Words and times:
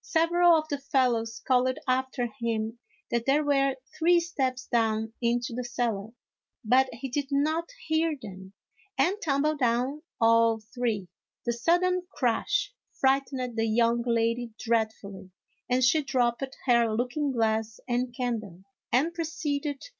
Several 0.00 0.56
of 0.56 0.68
the 0.70 0.78
fellows 0.78 1.40
called 1.46 1.76
after 1.86 2.28
him 2.40 2.78
that 3.10 3.26
there 3.26 3.44
were 3.44 3.76
three 3.98 4.18
steps 4.18 4.64
down 4.64 5.12
into 5.20 5.52
the 5.52 5.64
cellar, 5.64 6.14
but 6.64 6.88
he 6.94 7.10
did 7.10 7.26
not 7.30 7.68
hear 7.86 8.14
them, 8.16 8.54
and 8.96 9.20
tumbled 9.20 9.58
down 9.58 10.00
all 10.18 10.60
three; 10.60 11.08
the 11.44 11.52
sudden 11.52 12.06
crash 12.10 12.72
frightened 12.94 13.58
the 13.58 13.66
young 13.68 14.02
lady 14.06 14.54
dreadfully, 14.58 15.30
and 15.68 15.84
she 15.84 16.02
dropped 16.02 16.42
her 16.64 16.90
looking 16.94 17.30
glass 17.30 17.80
and 17.86 18.14
candle, 18.16 18.62
and 18.90 19.12
proceeded 19.12 19.62
240 19.62 19.68
A 19.68 19.68
HALLOWE'EN 19.68 19.78
PARTY. 19.82 19.96